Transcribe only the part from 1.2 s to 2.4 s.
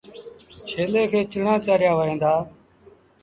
چڻآݩ چآريآ وهن دآ۔